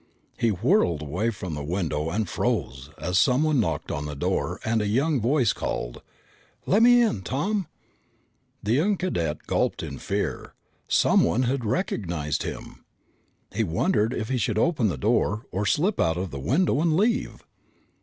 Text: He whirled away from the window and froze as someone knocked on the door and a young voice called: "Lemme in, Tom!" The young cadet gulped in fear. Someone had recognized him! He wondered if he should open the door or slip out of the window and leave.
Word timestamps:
He 0.35 0.49
whirled 0.49 1.03
away 1.03 1.29
from 1.29 1.53
the 1.53 1.63
window 1.63 2.09
and 2.09 2.27
froze 2.27 2.89
as 2.97 3.19
someone 3.19 3.59
knocked 3.59 3.91
on 3.91 4.07
the 4.07 4.15
door 4.15 4.59
and 4.65 4.81
a 4.81 4.87
young 4.87 5.19
voice 5.21 5.53
called: 5.53 6.01
"Lemme 6.65 6.87
in, 6.87 7.21
Tom!" 7.21 7.67
The 8.63 8.73
young 8.73 8.97
cadet 8.97 9.45
gulped 9.45 9.83
in 9.83 9.99
fear. 9.99 10.55
Someone 10.87 11.43
had 11.43 11.63
recognized 11.63 12.41
him! 12.41 12.83
He 13.53 13.63
wondered 13.63 14.11
if 14.11 14.29
he 14.29 14.39
should 14.39 14.57
open 14.57 14.87
the 14.87 14.97
door 14.97 15.45
or 15.51 15.67
slip 15.67 15.99
out 15.99 16.17
of 16.17 16.31
the 16.31 16.39
window 16.39 16.81
and 16.81 16.97
leave. 16.97 17.43